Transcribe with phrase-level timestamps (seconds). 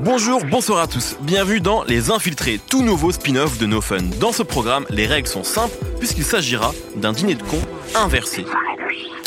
[0.00, 1.16] Bonjour, bonsoir à tous.
[1.22, 4.02] Bienvenue dans Les Infiltrés, tout nouveau spin-off de No Fun.
[4.20, 7.62] Dans ce programme, les règles sont simples puisqu'il s'agira d'un dîner de cons
[7.94, 8.44] inversé.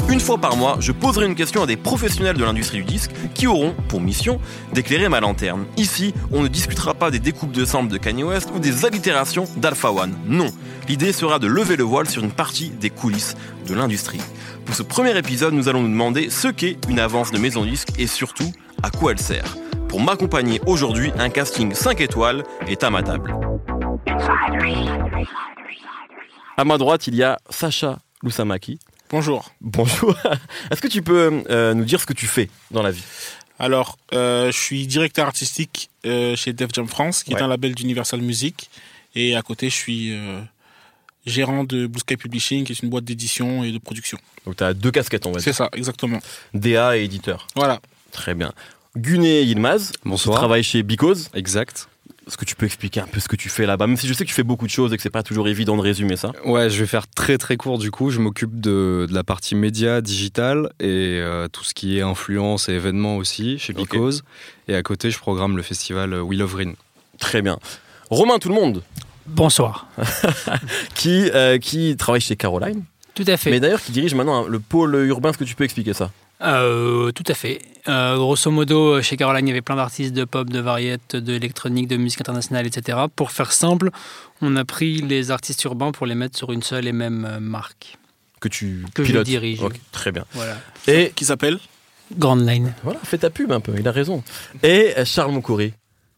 [0.09, 3.11] Une fois par mois, je poserai une question à des professionnels de l'industrie du disque
[3.33, 4.39] qui auront pour mission
[4.71, 5.65] d'éclairer ma lanterne.
[5.75, 9.43] Ici, on ne discutera pas des découpes de samples de Kanye West ou des allitérations
[9.57, 10.15] d'Alpha One.
[10.25, 10.47] Non,
[10.87, 13.35] l'idée sera de lever le voile sur une partie des coulisses
[13.67, 14.21] de l'industrie.
[14.65, 17.89] Pour ce premier épisode, nous allons nous demander ce qu'est une avance de maison disque
[17.99, 19.57] et surtout à quoi elle sert.
[19.89, 23.35] Pour m'accompagner aujourd'hui, un casting 5 étoiles est à ma table.
[26.55, 28.79] À ma droite, il y a Sacha Loussamaki.
[29.09, 29.51] Bonjour.
[29.61, 30.15] Bonjour.
[30.71, 33.03] Est-ce que tu peux euh, nous dire ce que tu fais dans la vie?
[33.59, 37.39] Alors, euh, je suis directeur artistique euh, chez Def Jam France, qui Ouais.
[37.39, 38.69] est un label d'Universal Music.
[39.15, 40.41] Et à côté, je suis euh,
[41.25, 44.17] gérant de Blue Sky Publishing, qui est une boîte d'édition et de production.
[44.45, 45.43] Donc tu as deux casquettes, on va dire.
[45.45, 46.19] C'est ça, exactement.
[46.53, 47.47] DA et éditeur.
[47.55, 47.79] Voilà.
[48.11, 48.51] Très bien.
[48.95, 50.37] Guné Yilmaz, tu Bonsoir.
[50.37, 51.29] travailles chez Because.
[51.33, 51.87] Exact.
[52.27, 54.13] Est-ce que tu peux expliquer un peu ce que tu fais là-bas Même si je
[54.13, 56.17] sais que tu fais beaucoup de choses et que c'est pas toujours évident de résumer
[56.17, 56.33] ça.
[56.43, 58.09] Ouais, je vais faire très très court du coup.
[58.09, 62.67] Je m'occupe de, de la partie média, digital et euh, tout ce qui est influence
[62.67, 63.71] et événements aussi chez.
[63.71, 64.23] Because.
[64.67, 66.75] Et à côté, je programme le festival euh, We Love Green.
[67.17, 67.59] Très bien.
[68.09, 68.83] Romain tout le monde,
[69.25, 69.87] Bonsoir.
[70.95, 73.51] qui, euh, qui travaille chez Caroline, Tout à fait.
[73.51, 75.29] mais d'ailleurs qui dirige maintenant hein, le pôle urbain.
[75.29, 76.11] Est-ce que tu peux expliquer ça?
[76.41, 77.59] Euh, tout à fait.
[77.87, 81.87] Euh, grosso modo, chez Caroline, il y avait plein d'artistes de pop, de variété, d'électronique,
[81.87, 82.97] de musique internationale, etc.
[83.15, 83.89] Pour faire simple,
[84.41, 87.39] on a pris les artistes urbains pour les mettre sur une seule et même euh,
[87.39, 87.97] marque
[88.39, 89.61] Que tu que je pilotes dirige.
[89.63, 90.25] Ok, très bien.
[90.33, 90.57] Voilà.
[90.87, 91.57] Et Qui s'appelle
[92.17, 92.73] Grand Line.
[92.83, 94.23] voilà, fais ta pub un peu, il a raison.
[94.63, 95.73] Et euh, Charles Moncoury,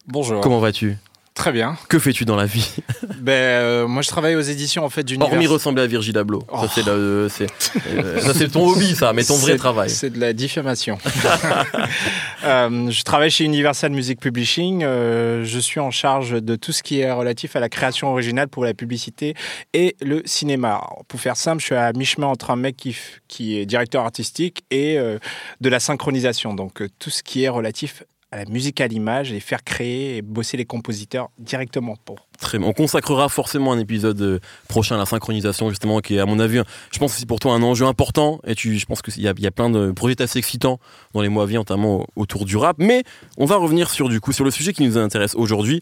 [0.08, 0.42] Bonjour.
[0.42, 0.98] comment vas-tu?
[1.40, 1.78] Très bien.
[1.88, 2.70] Que fais-tu dans la vie?
[3.22, 5.32] Ben, euh, moi, je travaille aux éditions en fait d'Univers.
[5.32, 6.44] Hormis ressembler à Virgil Abloh.
[6.50, 6.58] Oh.
[6.64, 7.48] Ça, c'est le- c'est
[7.88, 9.90] euh, c'est ton hobby, ça, mais ton vrai travail.
[9.90, 10.98] C'est de la diffamation.
[12.46, 14.82] Euh, je travaille chez Universal Music Publishing.
[14.84, 18.48] Euh, je suis en charge de tout ce qui est relatif à la création originale
[18.48, 19.34] pour la publicité
[19.74, 20.70] et le cinéma.
[20.70, 22.96] Alors, pour faire simple, je suis à mi-chemin entre un mec qui,
[23.28, 25.20] qui est directeur artistique et euh,
[25.60, 26.54] de la synchronisation.
[26.54, 30.18] Donc, euh, tout ce qui est relatif à la musique à l'image et faire créer
[30.18, 32.28] et bosser les compositeurs directement pour.
[32.40, 32.68] Très bien.
[32.68, 36.40] On consacrera forcément un épisode euh, prochain à la synchronisation, justement, qui est, à mon
[36.40, 38.40] avis, je pense que c'est pour toi un enjeu important.
[38.46, 40.80] Et tu, je pense qu'il y a, il y a plein de projets assez excitants
[41.14, 42.78] dans les mois à venir, notamment au- autour du rap.
[42.80, 43.04] Mais
[43.38, 45.82] on va revenir sur, du coup, sur le sujet qui nous intéresse aujourd'hui.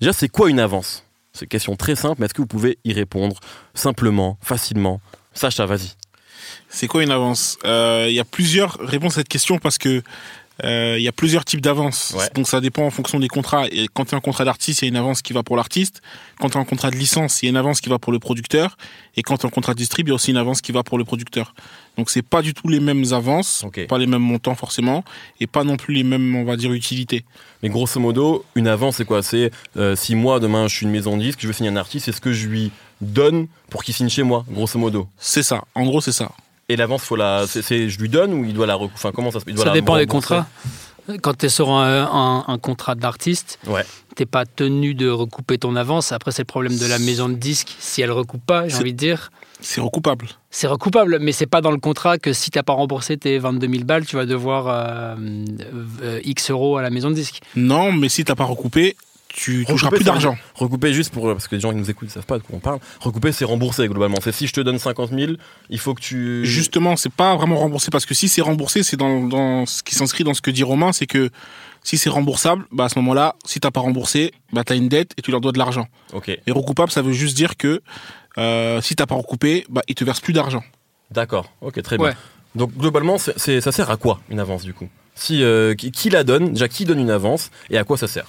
[0.00, 1.04] Déjà, c'est quoi une avance?
[1.34, 3.38] C'est une question très simple, mais est-ce que vous pouvez y répondre
[3.74, 5.00] simplement, facilement?
[5.34, 5.92] Sacha, vas-y.
[6.68, 7.56] C'est quoi une avance?
[7.64, 10.02] Euh, Il y a plusieurs réponses à cette question parce que
[10.64, 12.14] euh, il y a plusieurs types d'avances.
[12.16, 12.28] Ouais.
[12.34, 13.66] Donc ça dépend en fonction des contrats.
[13.70, 15.56] Et quand tu as un contrat d'artiste, il y a une avance qui va pour
[15.56, 16.02] l'artiste.
[16.38, 18.12] Quand tu as un contrat de licence, il y a une avance qui va pour
[18.12, 18.76] le producteur.
[19.16, 20.72] Et quand tu as un contrat de distrib, il y a aussi une avance qui
[20.72, 21.54] va pour le producteur.
[21.96, 25.04] Donc c'est pas du tout les mêmes avances, pas les mêmes montants forcément,
[25.40, 27.24] et pas non plus les mêmes, on va dire, utilités.
[27.62, 29.22] Mais grosso modo, une avance, c'est quoi?
[29.22, 31.76] C'est euh, si moi, demain, je suis une maison de disque, je veux signer un
[31.76, 32.70] artiste, c'est ce que je lui
[33.02, 35.08] donne pour qu'il signe chez moi, grosso modo.
[35.18, 35.64] C'est ça.
[35.74, 36.32] En gros, c'est ça.
[36.72, 39.44] Et l'avance, faut la, je lui donne ou il doit la, enfin comment ça se,
[39.46, 40.46] il doit Ça la dépend des contrats.
[41.20, 43.84] Quand tu es sur un, un- un contrat d'artiste, Ouais.
[44.14, 46.12] t'es pas tenu de recouper ton avance.
[46.12, 47.74] Après, c'est le problème de la maison de disques.
[47.78, 50.28] Si elle recoupe pas, j'ai envie de dire, C'est recoupable.
[50.50, 51.18] c'est recoupable.
[51.20, 54.06] Mais c'est pas dans le contrat que si t'as pas remboursé tes 22 000 balles,
[54.06, 55.16] tu vas devoir euh,
[56.02, 57.40] euh, X euros à la maison de disques.
[57.56, 58.96] Non, mais si t'as pas recoupé,
[59.34, 60.36] tu toucheras plus d'argent.
[60.54, 62.56] Recouper juste pour parce que les gens qui nous écoutent ne savent pas de quoi
[62.56, 62.78] on parle.
[63.00, 64.16] Recouper, c'est rembourser globalement.
[64.22, 65.32] C'est si je te donne 50 000,
[65.70, 66.44] il faut que tu.
[66.44, 69.94] Justement, c'est pas vraiment remboursé parce que si c'est remboursé, c'est dans, dans ce qui
[69.94, 71.30] s'inscrit dans ce que dit Romain, c'est que
[71.82, 75.12] si c'est remboursable, bah à ce moment-là, si t'as pas remboursé, bah t'as une dette
[75.16, 75.88] et tu leur dois de l'argent.
[76.12, 76.28] Ok.
[76.28, 77.80] Et recoupable, ça veut juste dire que
[78.38, 80.62] euh, si t'as pas recoupé, bah ils te versent plus d'argent.
[81.10, 81.50] D'accord.
[81.60, 82.06] Ok, très bien.
[82.54, 84.88] Donc globalement, c'est, c'est- ça sert à quoi une avance du coup?
[85.14, 86.52] Si euh, qui, qui la donne?
[86.52, 87.50] Déjà, qui donne une avance?
[87.70, 88.26] Et à quoi ça sert?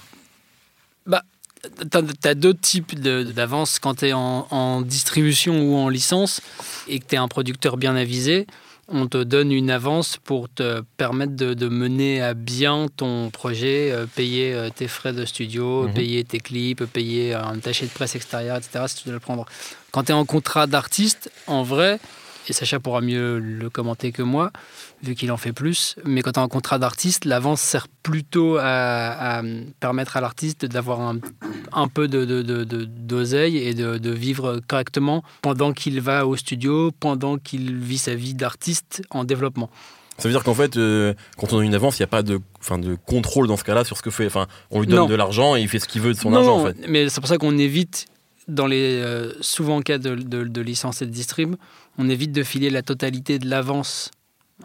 [1.08, 6.42] Tu as deux types d'avances quand tu es en, en distribution ou en licence
[6.88, 8.46] et que tu es un producteur bien avisé.
[8.88, 13.90] On te donne une avance pour te permettre de, de mener à bien ton projet,
[13.90, 15.94] euh, payer euh, tes frais de studio, Mhm.
[15.94, 18.84] payer tes clips, payer euh, un attaché de presse extérieure, etc.
[18.88, 19.46] Si tu dois le prendre.
[19.90, 21.98] Quand tu es en contrat d'artiste, en vrai,
[22.48, 24.50] et Sacha pourra mieux le commenter que moi,
[25.02, 28.56] vu qu'il en fait plus, mais quand tu es en contrat d'artiste, l'avance sert plutôt
[28.58, 29.42] à, à
[29.80, 31.18] permettre à l'artiste d'avoir un,
[31.72, 36.36] un peu de, de, de- de- d'oseille et de, vivre correctement pendant qu'il va au
[36.36, 39.70] studio, pendant qu'il vit sa vie d'artiste en développement.
[40.18, 42.22] Ça veut dire qu'en fait, euh, quand on a une avance, il n'y a pas
[42.22, 44.26] de, enfin, de contrôle dans ce cas-là sur ce que fait.
[44.26, 45.06] Enfin, on lui donne Non.
[45.06, 46.76] de l'argent et il fait ce qu'il veut de son non, argent, en fait.
[46.88, 48.06] mais c'est pour ça qu'on évite,
[48.46, 51.56] dans les euh, souvent en cas de, de, de licence et de distrib,
[51.98, 54.10] on évite de filer la totalité de l'avance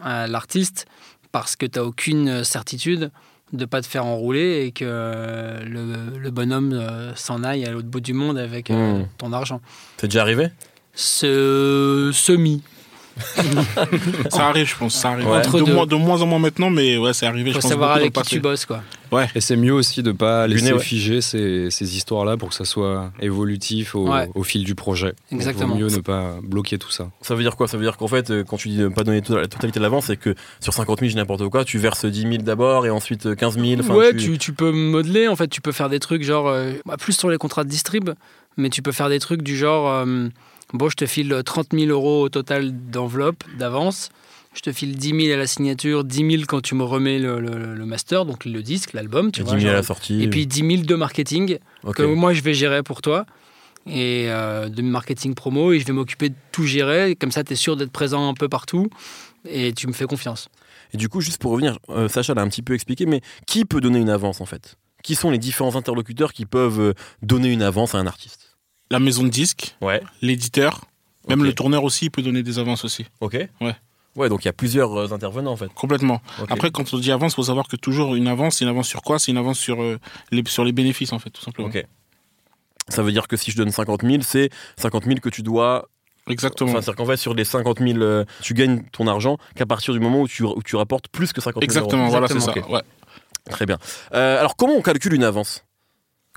[0.02, 0.86] à l'artiste
[1.32, 3.10] parce que tu n'as aucune certitude
[3.52, 7.70] de pas te faire enrouler et que euh, le, le bonhomme euh, s'en aille à
[7.70, 9.06] l'autre bout du monde avec euh, Mm.
[9.18, 9.60] ton argent.
[9.96, 10.48] C'est déjà arrivé?
[10.94, 12.62] Ce semi.
[14.30, 14.94] Ça arrive, je pense.
[14.94, 15.28] Ça arrive.
[15.28, 15.42] Ouais.
[15.42, 17.50] De, moins, de moins en moins maintenant, mais ouais, c'est arrivé.
[17.50, 18.82] Il faut je pense, savoir avec qui tu bosses quoi.
[19.34, 20.78] Et c'est mieux aussi de pas laisser ouais.
[20.78, 24.28] figer ces, ces histoires-là pour que ça soit évolutif au, Ouais.
[24.34, 25.14] au fil du projet.
[25.30, 25.74] Donc, Exactement.
[25.76, 27.10] Il vaut mieux ne pas bloquer tout ça.
[27.22, 27.66] Ça veut dire quoi?
[27.68, 29.78] Ça veut dire qu'en fait, euh, quand tu dis ne pas donner to- la totalité
[29.80, 32.86] de l'avance, c'est que sur 50 000, j'ai n'importe quoi, tu verses 10 000 d'abord
[32.86, 33.80] et ensuite euh, 15 000.
[33.80, 34.38] enfin, ouais, tu- tu...
[34.38, 37.30] Tu, peux modeler, en fait, tu peux faire des trucs genre, euh, bah, plus sur
[37.30, 38.10] les contrats de distrib,
[38.56, 40.28] mais tu peux faire des trucs du genre, euh,
[40.72, 44.10] bon, je te file 30 000 euros au total d'enveloppe, d'avance,
[44.54, 47.40] je te file 10 000 à la signature, 10 000 quand tu me remets le,
[47.40, 49.58] le- le master, donc le disque, l'album, tu et 10 vois.
[49.60, 50.22] 000 à la sortie.
[50.22, 51.58] et puis 10 000 de marketing,
[51.94, 53.26] que moi je vais gérer pour toi,
[53.86, 57.52] et euh, de marketing promo, et je vais m'occuper de tout gérer, comme ça tu
[57.52, 58.88] es sûr d'être présent un peu partout,
[59.48, 60.48] et tu me fais confiance.
[60.92, 63.64] Et du coup, juste pour revenir, euh, Sacha l'a un petit peu expliqué, mais qui
[63.64, 64.76] peut donner une avance en fait?
[65.04, 66.92] Qui sont les différents interlocuteurs qui peuvent euh,
[67.22, 68.56] donner une avance à un artiste?
[68.90, 70.02] La maison de disques, Ouais.
[70.20, 70.84] l'éditeur,
[71.28, 73.06] même le tourneur aussi, il peut donner des avances aussi.
[73.20, 73.34] Ok.
[73.60, 73.74] Ouais.
[74.16, 75.72] Ouais, donc il y a plusieurs euh, intervenants en fait.
[75.74, 76.20] Complètement.
[76.48, 78.88] Après, quand on dit avance, il faut savoir que toujours une avance, c'est une avance
[78.88, 79.18] sur quoi?
[79.18, 79.98] C'est une avance sur, euh,
[80.32, 81.68] les, sur les bénéfices, en fait, tout simplement.
[81.68, 81.84] Ok.
[82.88, 85.88] Ça veut dire que si je donne 50 000, c'est 50 000 que tu dois.
[86.28, 86.70] Exactement.
[86.70, 89.94] Enfin, c'est-à-dire qu'en fait, sur les 50 000, euh, tu gagnes ton argent qu'à partir
[89.94, 92.10] du moment où tu, où tu rapportes plus que 50 000 Exactement, euros.
[92.10, 92.52] voilà, c'est ça.
[92.68, 92.82] Ouais.
[93.48, 93.78] Très bien.
[94.14, 95.64] Euh, alors, comment on calcule une avance?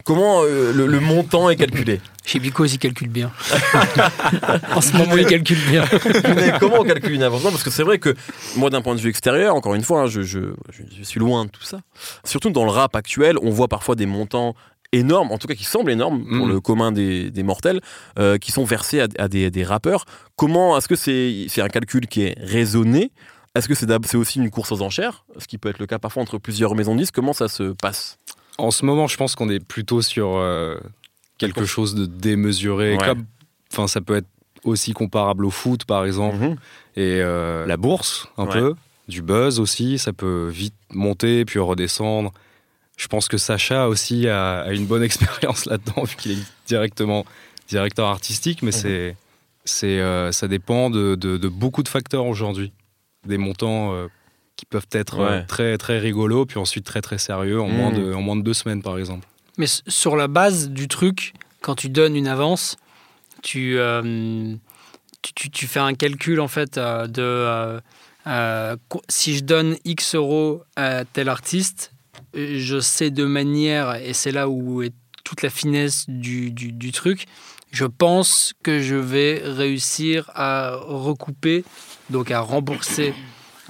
[0.05, 3.31] Comment euh, le, le montant est calculé Chez Bicos, il calcule bien.
[4.75, 5.85] en ce moment, il calcule bien.
[6.35, 8.15] Mais comment on calcule une avance parce que c'est vrai que
[8.57, 10.39] moi, d'un point de vue extérieur, encore une fois, hein, je, je,
[10.71, 11.79] je- je suis loin de tout ça.
[12.25, 14.55] Surtout dans le rap actuel, on voit parfois des montants
[14.91, 16.51] énormes, en tout cas qui semblent énormes pour Mm.
[16.51, 17.79] le commun des, des mortels,
[18.19, 20.05] euh, qui sont versés à, à des, des rappeurs.
[20.35, 23.11] Comment est-ce que c'est c'est un calcul qui est raisonné?
[23.55, 25.25] Est-ce que c'est d'ab- c'est aussi une course aux enchères?
[25.37, 27.13] Ce qui peut être le cas parfois entre plusieurs maisons de disques.
[27.13, 28.17] Comment ça se passe?
[28.57, 30.77] En ce moment, je pense qu'on est plutôt sur euh,
[31.37, 32.95] quelque chose de démesuré.
[32.97, 33.05] Ouais.
[33.05, 33.25] Comme,
[33.71, 34.27] enfin, ça peut être
[34.63, 36.51] aussi comparable au foot, par exemple, Mhm.
[36.95, 38.51] et euh, la bourse, un Ouais.
[38.53, 38.75] peu,
[39.07, 39.97] du buzz aussi.
[39.97, 42.31] Ça peut vite monter puis redescendre.
[42.95, 45.03] Je pense que Sacha aussi a, a une bonne
[45.49, 47.25] expérience là-dedans, vu qu'il est directement
[47.67, 48.77] directeur artistique, mais Mhm.
[48.79, 49.15] c'est,
[49.65, 52.71] c'est, euh, ça dépend de, de- de beaucoup de facteurs aujourd'hui.
[53.25, 53.93] Des montants
[54.55, 55.45] qui peuvent être euh, Ouais.
[55.45, 58.53] très, très rigolos, puis ensuite très, très sérieux en, moins de, en moins de deux
[58.53, 59.27] semaines, par exemple.
[59.57, 62.77] Mais sur la base du truc, quand tu donnes une avance,
[63.41, 64.55] tu, euh,
[65.21, 67.79] tu, tu- tu fais un calcul en fait euh, de euh,
[68.27, 68.75] euh,
[69.09, 71.91] si je donne X euros à tel artiste,
[72.33, 76.91] je sais de manière, et c'est là où est toute la finesse du, du- du
[76.91, 77.25] truc,
[77.71, 81.63] je pense que je vais réussir à recouper,
[82.09, 83.13] donc à rembourser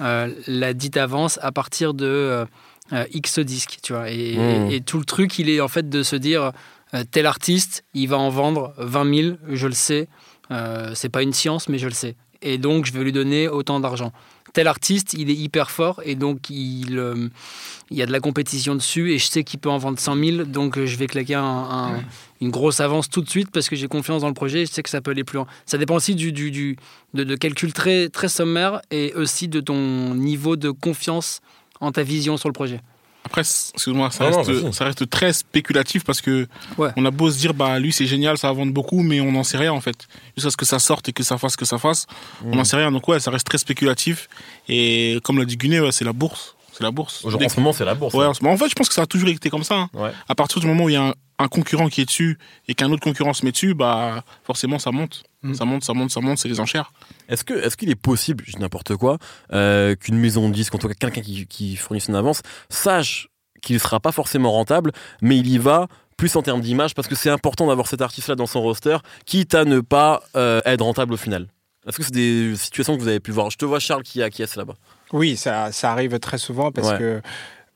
[0.00, 2.44] la dite avance à partir de euh,
[2.92, 4.10] euh, X disques, tu vois.
[4.10, 4.70] Et, Mmh.
[4.70, 6.52] et- et tout le truc, il est en fait de se dire,
[6.94, 10.08] euh, tel artiste, il va en vendre 20 000, je le sais.
[10.50, 12.16] Euh, c'est pas une science, mais je le sais.
[12.42, 14.12] Et donc, je vais lui donner autant d'argent.
[14.54, 17.28] Tel artiste, il est hyper fort et donc il, euh,
[17.90, 20.16] il y a de la compétition dessus et je sais qu'il peut en vendre 100
[20.16, 22.04] 000, donc euh, je vais claquer un- un-
[22.40, 24.70] une grosse avance tout de suite parce que j'ai confiance dans le projet et je
[24.72, 25.46] sais que ça peut aller plus loin.
[25.66, 26.76] Ça dépend aussi du, du, du-
[27.14, 31.40] de, de calculs très, très sommaires et aussi de ton niveau de confiance
[31.80, 32.80] en ta vision sur le projet.
[33.24, 34.72] Après, excuse-moi, ça, Non, reste, vas-y.
[34.74, 36.90] ça reste très spéculatif parce que Ouais.
[36.96, 39.32] on a beau se dire, bah lui c'est génial, ça va vendre beaucoup, mais on
[39.32, 39.96] n'en sait rien en fait.
[40.36, 42.06] Jusqu'à ce que ça sorte et que ça fasse ce que ça fasse,
[42.42, 42.50] Mmh.
[42.52, 42.92] on n'en sait rien.
[42.92, 44.28] Donc ouais, ça reste très spéculatif.
[44.68, 46.54] Et comme l'a dit Gunet, ouais, c'est la bourse.
[46.72, 47.24] C'est la bourse.
[47.24, 48.14] Aujourd'hui, en ce moment, c'est la bourse.
[48.14, 48.30] Ouais, hein.
[48.30, 49.74] en ce- mais en fait, je pense que ça a toujours été comme ça.
[49.76, 49.90] hein.
[49.94, 50.10] Ouais.
[50.28, 52.36] À partir du moment où il y a un, un concurrent qui est dessus
[52.68, 55.22] et qu'un autre concurrent se met dessus, bah forcément ça monte.
[55.44, 55.54] Mm.
[55.54, 56.92] Ça monte, ça monte, ça monte, c'est les enchères.
[57.28, 59.18] Est-ce que est-ce qu'il est possible, je dis n'importe quoi,
[59.52, 63.28] euh, qu'une maison de disques, en tout cas quelqu'un qui, qui fournisse une avance, sache
[63.62, 64.90] qu'il ne sera pas forcément rentable,
[65.22, 65.86] mais il y va
[66.16, 68.96] plus en termes d'image parce que c'est important d'avoir cet artiste-là dans son roster,
[69.26, 71.48] quitte à ne pas euh, être rentable au final.
[71.86, 73.50] Est-ce que c'est des situations que vous avez pu voir?
[73.50, 74.74] Je te vois Charles qui acquiesce là-bas.
[75.12, 76.98] Oui, ça, ça arrive très souvent parce Ouais.
[76.98, 77.22] que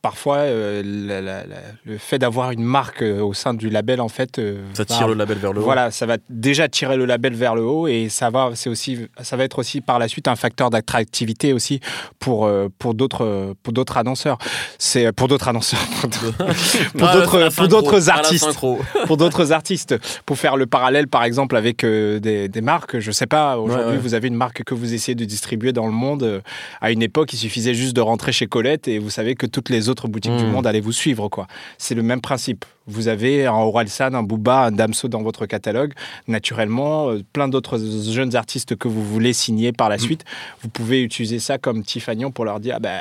[0.08, 4.00] parfois euh, la- la- la- le fait d'avoir une marque euh, au sein du label
[4.00, 5.64] en fait euh, Ça va- tire le label vers le haut.
[5.64, 8.98] voilà, ça va déjà tirer le label vers le haut et ça va, c'est aussi,
[9.20, 11.80] ça va être aussi par la suite un facteur d'attractivité aussi
[12.18, 14.38] pour pour d'autres pour d'autres annonceurs.
[14.78, 16.10] C'est pour d'autres annonceurs, pour
[17.08, 18.58] Ah, d'autres la pour d'autres ah, artistes
[19.06, 19.94] pour d'autres artistes.
[20.24, 23.92] Pour faire le parallèle, par exemple, avec des, des marques, je sais pas, aujourd'hui, Ouais,
[23.92, 23.98] ouais.
[23.98, 26.42] vous avez une marque que vous essayez de distribuer dans le monde.
[26.80, 29.68] À une époque, il suffisait juste de rentrer chez Colette et vous savez que toutes
[29.70, 30.50] les autres boutiques du Mm.
[30.52, 31.49] monde allaient vous suivre, quoi.
[31.78, 32.64] C'est le même principe.
[32.87, 35.93] Vous avez un Oralsan, un Booba, un Damso dans votre catalogue.
[36.28, 40.00] Naturellement, euh, plein d'autres jeunes artistes que vous voulez signer par la Mm.
[40.00, 40.25] suite,
[40.62, 43.00] vous pouvez utiliser ça comme petit fagnon pour leur dire, ah ben,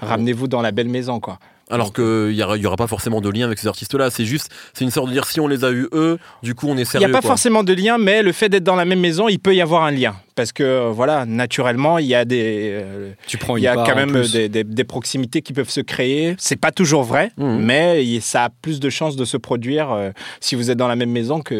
[0.00, 1.38] ramenez-vous dans la belle maison, quoi.
[1.70, 4.10] Alors qu'il n'y aura, y aura pas forcément de lien avec ces artistes-là.
[4.10, 6.66] C'est juste, c'est une sorte de dire si on les a eu eux, du coup
[6.68, 7.06] on est Il sérieux.
[7.06, 7.30] n'y a pas quoi.
[7.30, 9.84] forcément de lien, mais le fait d'être dans la même maison, il peut y avoir
[9.84, 10.14] un lien.
[10.34, 13.66] Parce que, euh, voilà, naturellement, il y a, des, euh, Tu prends il une y
[13.66, 16.36] a quand même des, des- des proximités qui peuvent se créer.
[16.38, 17.58] C'est pas toujours vrai, Mhm.
[17.60, 20.10] mais il- ça a plus de chances de se produire euh,
[20.40, 21.54] si vous êtes dans la même maison que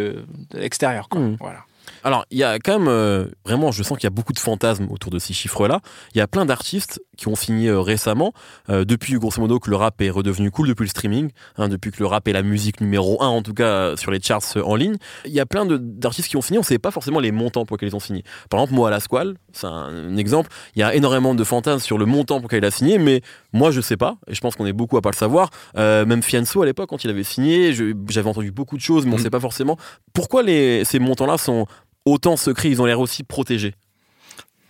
[0.52, 1.08] de l'extérieur.
[1.08, 1.20] quoi.
[1.20, 1.36] Mhm.
[1.40, 1.58] Voilà.
[2.04, 4.38] Alors, il y a quand même, euh, vraiment, je sens qu'il y a beaucoup de
[4.38, 5.80] fantasmes autour de ces chiffres-là.
[6.14, 8.32] Il y a plein d'artistes qui ont signé euh, récemment,
[8.70, 11.90] euh, depuis grosso modo que le rap est redevenu cool, depuis le streaming, hein, depuis
[11.90, 14.76] que le rap est la musique numéro un, en tout cas sur les charts en
[14.76, 14.96] ligne.
[15.24, 17.64] Il y a plein d'artistes qui ont signé, on ne sait pas forcément les montants
[17.66, 18.22] pour lesquels ils ont signé.
[18.50, 21.42] Par exemple, moi à la Squale, c'est un, un exemple, il y a énormément de
[21.44, 24.34] fantasmes sur le montant pour lequel il a signé, mais moi je sais pas, et
[24.34, 25.50] je pense qu'on est beaucoup à pas le savoir.
[25.76, 29.14] Même Fianso à l'époque, quand il avait signé, j'avais entendu beaucoup de choses, mais on
[29.14, 29.24] ne Mhm.
[29.24, 29.76] sait pas forcément
[30.12, 31.66] pourquoi les, ces montants-là sont
[32.10, 33.74] autant secrets, ils ont l'air aussi protégés.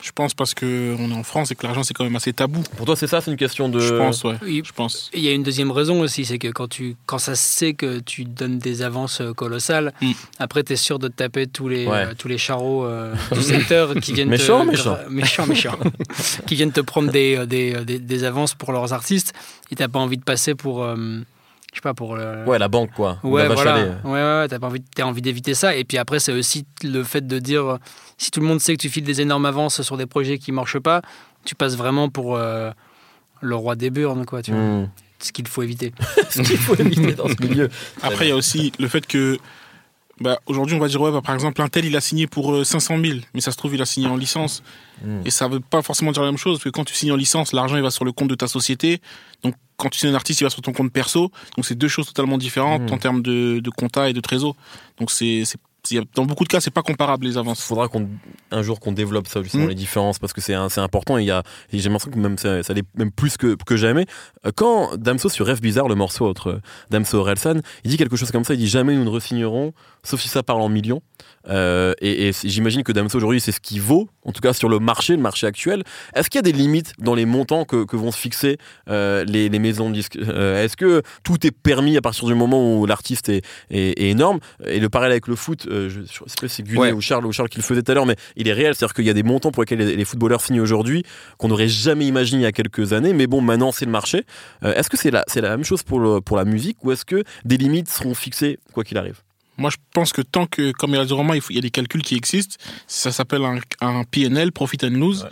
[0.00, 2.32] Je pense parce que on est en France et que l'argent c'est quand même assez
[2.32, 2.62] tabou.
[2.76, 3.80] Pour toi, c'est ça, c'est une question de.
[3.80, 4.36] Je pense, ouais.
[4.42, 4.62] Oui.
[4.64, 5.10] Je pense.
[5.12, 7.74] Il y a une deuxième raison aussi, c'est que quand, tu, quand ça se sait
[7.74, 10.12] que tu donnes des avances euh, colossales, Mm.
[10.38, 11.96] après tu es sûr de te taper tous les, Ouais.
[12.06, 14.96] euh, tous les charros euh, du secteur qui viennent Méchant, te, méchant.
[15.10, 15.78] méchant, méchant.
[16.46, 19.32] qui viennent te prendre des, des, des, des avances pour leurs artistes
[19.72, 20.96] et t'as pas envie de passer pour, euh,
[21.72, 22.44] je sais pas, pour le...
[22.44, 23.18] Ouais, la banque, quoi.
[23.22, 23.76] Ouais, la voilà.
[23.76, 23.90] lait.
[24.04, 25.76] Ouais, ouais, t'as pas envie, t'as envie d'éviter ça.
[25.76, 27.78] Et puis après, c'est aussi le fait de dire, euh,
[28.16, 30.50] si tout le monde sait que tu files des énormes avances sur des projets qui
[30.50, 31.02] marchent pas,
[31.44, 32.70] tu passes vraiment pour euh,
[33.42, 34.42] le roi des burnes, quoi.
[34.42, 34.60] Tu vois.
[34.60, 34.90] Hmm.
[35.20, 35.92] Ce qu'il faut éviter.
[36.30, 37.68] Ce qu'il faut éviter dans ce milieu.
[38.02, 39.38] Après, il y a aussi le fait que.
[40.20, 42.52] Bah, aujourd'hui, on va dire, ouais, bah, par exemple, un tel, il a signé pour
[42.54, 44.62] euh, 500 000, mais ça se trouve, il a signé en licence.
[45.04, 45.20] Mm.
[45.24, 47.16] Et ça veut pas forcément dire la même chose, parce que quand tu signes en
[47.16, 49.00] licence, l'argent, il va sur le compte de ta société.
[49.42, 51.30] Donc, quand tu signes un artiste, il va sur ton compte perso.
[51.56, 52.94] Donc, c'est deux choses totalement différentes Mm.
[52.94, 54.56] en termes de, de compta et de trésor.
[54.98, 55.44] Donc, c'est,
[56.14, 57.62] dans beaucoup de cas, c'est pas comparable, les avances.
[57.62, 58.08] faudra qu'on
[58.50, 59.68] un jour qu'on développe ça justement Mm.
[59.68, 61.42] les différences parce que c'est c'est important il y a
[61.72, 64.06] et j'ai l'impression que même ça, ça l'est même plus que, que jamais.
[64.46, 68.16] Euh, quand Damso sur Rêve bizarre le morceau entre Damso et Orelsan il dit quelque
[68.16, 71.02] chose comme ça il dit jamais nous ne resignerons sauf si ça parle en millions.
[71.48, 74.78] Euh, et, j'imagine que Damso aujourd'hui c'est ce qu'il vaut en tout cas sur le
[74.78, 75.82] marché le marché actuel.
[76.14, 79.24] Est-ce qu'il y a des limites dans les montants que, que vont se fixer euh,
[79.24, 80.16] les, les maisons de disques?
[80.16, 84.10] Euh, est-ce que tout est permis à partir du moment où l'artiste est, est, est
[84.10, 84.40] énorme?
[84.66, 86.92] Et le parallèle avec le foot euh, je, je sais pas si c'est Ouais.
[86.92, 88.74] ou Charles ou Charles qui le faisait tout à l'heure mais il est réel.
[88.74, 91.04] C'est-à-dire qu'il y a des montants pour lesquels les, les footballeurs signent aujourd'hui
[91.38, 94.24] qu'on n'aurait jamais imaginé il y a quelques années mais bon maintenant c'est le marché.
[94.64, 96.92] Euh, est-ce que c'est la, c'est la même chose pour, le- pour la musique ou
[96.92, 99.20] est-ce que des limites seront fixées quoi qu'il arrive?
[99.58, 101.58] Moi, je pense que tant que, comme il a dit Romain, il, faut- il y
[101.58, 102.56] a des calculs qui existent.
[102.86, 105.30] Ça s'appelle un, un PNL, Profit and Lose, Ouais.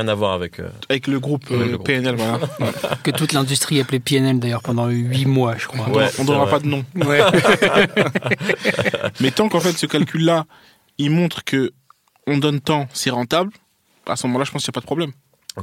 [0.00, 1.86] rien à voir avec euh, avec le groupe euh, le groupe.
[1.86, 2.16] PNL.
[2.16, 2.40] Voilà.
[3.04, 5.86] Que toute l'industrie appelait PNL d'ailleurs pendant 8 mois, je crois.
[6.18, 6.50] On ne donnera vrai.
[6.52, 6.84] pas de nom.
[6.96, 7.20] Ouais.
[9.20, 10.46] Mais tant qu'en fait, ce calcul-là,
[10.98, 11.72] il montre que
[12.26, 13.52] on donne tant, c'est rentable,
[14.06, 15.12] à ce moment-là, je pense qu'il n'y a pas de problème.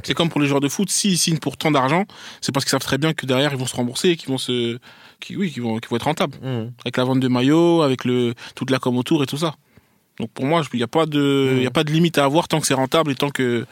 [0.02, 2.04] C'est comme pour les joueurs de foot, s'ils signent pour tant d'argent,
[2.40, 4.38] c'est parce qu'ils savent très bien que derrière, ils vont se rembourser et qu'ils vont
[4.38, 4.78] se,
[5.20, 6.36] qui, oui, qu'ils vont, vont être rentables.
[6.84, 9.54] Avec la vente de maillots, avec le, toute la com autour et tout ça.
[10.18, 12.24] Donc pour moi, il n'y a pas de, il y a pas de limite à
[12.24, 13.66] avoir tant que c'est rentable et tant que,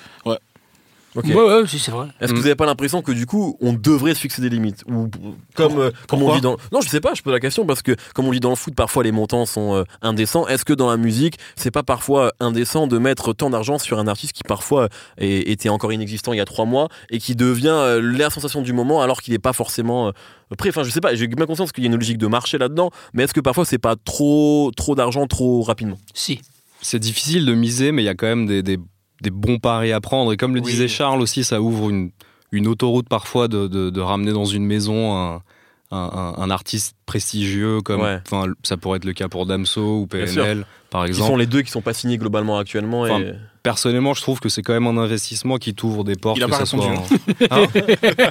[1.15, 1.25] Ok.
[1.27, 2.07] Ouais, ouais, si, c'est vrai.
[2.21, 2.37] Est-ce que Mm.
[2.39, 5.09] vous n'avez pas l'impression que du coup, on devrait se fixer des limites Ou
[5.55, 6.57] comme, euh, comme on dit dans.
[6.73, 8.57] Non, je sais pas, je pose la question parce que, comme on dit dans le
[8.57, 10.47] foot, parfois les montants sont euh, indécents.
[10.49, 13.99] Est-ce que dans la musique, c'est pas parfois euh, indécent de mettre tant d'argent sur
[13.99, 14.89] un artiste qui parfois euh,
[15.19, 18.63] est- était encore inexistant il y a trois mois et qui devient euh, la sensation
[18.63, 20.13] du moment alors qu'il n'est pas forcément euh,
[20.57, 20.71] prêt?
[20.71, 22.91] Enfin, je sais pas, j'ai bien conscience qu'il y a une logique de marché là-dedans,
[23.13, 25.99] mais est-ce que parfois c'est pas trop, trop d'argent trop rapidement?
[26.15, 26.41] Si.
[26.81, 28.79] C'est difficile de miser, mais il y a quand même des, des-
[29.23, 30.33] des bons paris à prendre.
[30.33, 30.71] Et comme le Oui.
[30.71, 32.11] disait Charles aussi, ça ouvre une,
[32.51, 35.43] une autoroute parfois de, de- de ramener dans une maison un,
[35.91, 38.19] un- artiste prestigieux, comme Ouais.
[38.63, 40.07] ça pourrait être le cas pour Damso ou.
[40.07, 40.67] PNL.
[40.93, 43.03] Par Qui sont les deux qui sont pas signés globalement actuellement.
[43.03, 43.33] Enfin, et...
[43.63, 46.37] Personnellement, je trouve que c'est quand même un investissement qui t'ouvre des portes.
[46.37, 47.15] Il a pas ça soit répondu.
[47.51, 47.67] en- Hein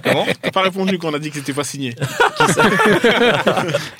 [0.03, 1.96] Comment T'as pas répondu quand on a dit que c'était pas signé.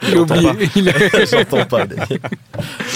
[0.04, 0.50] Il oublié.
[1.32, 1.86] J'entends pas.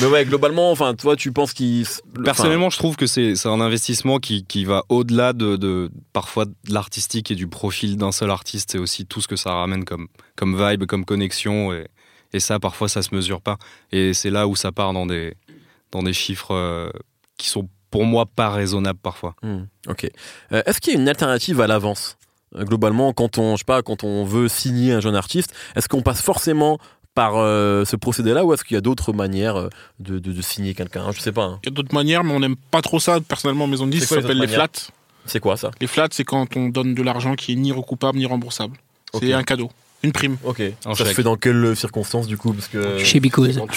[0.01, 1.85] Mais ouais, globalement, enfin, toi, tu penses qu'il.
[2.23, 6.45] Personnellement, je trouve que c'est c'est un investissement qui, qui va au-delà de, de- parfois
[6.45, 8.71] de l'artistique et du profil d'un seul artiste.
[8.71, 11.73] C'est aussi tout ce que ça ramène comme, comme vibe, comme connexion.
[11.73, 11.87] Et,
[12.33, 13.57] et ça, parfois, ça se mesure pas.
[13.91, 15.35] Et c'est là où ça part dans des,
[15.95, 16.89] dans des chiffres euh,
[17.37, 19.35] qui sont pour moi pas raisonnables parfois.
[19.41, 20.09] Hmm, ok.
[20.51, 22.17] Euh, Est-ce qu'il y a une alternative à l'avance
[22.55, 25.87] Euh, Globalement, quand on, je sais pas, quand on veut signer un jeune artiste, est-ce
[25.87, 26.77] qu'on passe forcément
[27.13, 30.73] par euh, ce procédé-là ou est-ce qu'il y a d'autres manières de, de- de signer
[30.73, 31.11] quelqu'un?
[31.13, 31.45] Je sais pas.
[31.45, 31.59] hein.
[31.63, 33.21] Il y a d'autres manières, mais on n'aime pas trop ça.
[33.21, 34.67] Personnellement, Maison 10, C'est ça s'appelle les flats.
[35.25, 35.71] C'est quoi ça?
[35.81, 38.77] Les flats, c'est quand on donne de l'argent qui est ni recoupable ni remboursable.
[39.17, 39.71] C'est un cadeau,
[40.03, 40.37] une prime.
[40.43, 40.61] Ok.
[40.83, 42.97] Ça se fait dans quelles circonstances du coup Parce que.
[43.03, 43.59] Chez Because.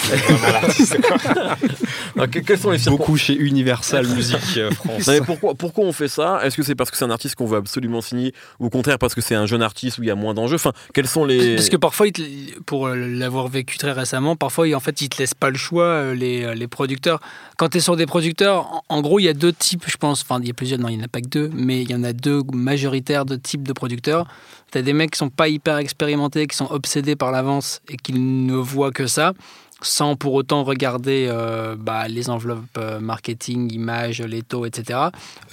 [2.31, 5.07] Que- quelles sont les circonstances Beaucoup chez Universal Music euh, France.
[5.07, 6.41] Non, mais pourquoi, pourquoi on fait ça?
[6.43, 8.99] Est-ce que c'est parce que c'est un artiste qu'on veut absolument signer ou au contraire
[8.99, 10.55] parce que c'est un jeune artiste où il y a moins d'enjeux?
[10.55, 11.55] Enfin, quels sont les.
[11.55, 15.17] Parce que parfois, te- pour l'avoir vécu très récemment, parfois, ils- en fait, ils te
[15.19, 17.19] laissent pas le choix, euh, les, euh, les producteurs.
[17.57, 19.97] Quand tu es sur des producteurs, en, en gros, il y a deux types, je
[19.97, 20.21] pense.
[20.21, 21.89] Enfin, il y a plusieurs, non, il n'y en a pas que deux, mais il
[21.89, 24.25] y en a deux majoritaires de types de producteurs.
[24.71, 27.97] Tu as des mecs qui sont pas hyper expérimentés, qui sont obsédés par l'avance et
[27.97, 29.33] qui ne voient que ça,
[29.81, 34.99] sans pour autant regarder euh, bah, les enveloppes euh, marketing, images, les taux, etc.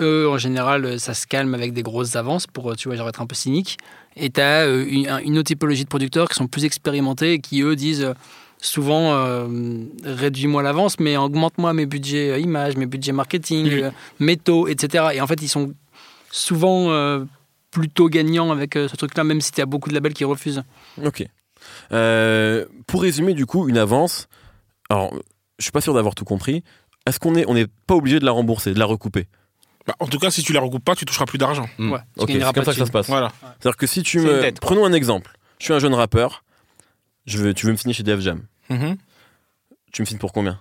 [0.01, 3.09] Eux, en général, ça se calme avec des grosses avances pour, euh, tu vois, genre
[3.09, 3.79] être un peu cynique.
[4.17, 7.39] Et tu as une, un- une autre typologie de producteurs qui sont plus expérimentés et
[7.39, 8.15] qui, eux, disent euh,
[8.61, 9.47] souvent euh,
[10.05, 15.05] réduis-moi l'avance, mais augmente-moi mes budgets euh, images, mes budgets marketing, euh, mes taux, etc.
[15.15, 15.73] Et en fait, ils sont
[16.33, 17.25] souvent euh,
[17.76, 20.62] plutôt gagnants avec euh, ce truc-là, même si tu as beaucoup de labels qui refusent.
[21.04, 21.26] Ok.
[21.92, 24.28] Euh, pour résumer, du coup, une avance.
[24.88, 25.12] Alors,
[25.59, 26.64] je suis pas sûr d'avoir tout compris.
[27.06, 29.26] Est-ce qu'on est, on n'est pas obligé de la rembourser, de la recouper?
[29.87, 31.68] Bah, en tout cas, si tu la recoupes pas, tu toucheras plus d'argent.
[31.76, 31.92] Hmm.
[31.92, 33.09] Ouais, Ok, c'est comme pas ça que ça se passe.
[33.09, 33.30] Voilà.
[33.42, 34.50] C'est-à-dire que si tu me.
[34.59, 35.37] Prenons un exemple.
[35.59, 36.45] Je suis un jeune rappeur.
[37.26, 38.42] Je veux, tu veux me signer chez Def Jam.
[38.71, 38.97] Mhm.
[39.92, 40.61] Tu me signes pour combien?